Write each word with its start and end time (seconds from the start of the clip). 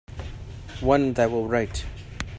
One 0.79 1.13
that 1.13 1.29
will 1.29 1.47
write. 1.47 1.85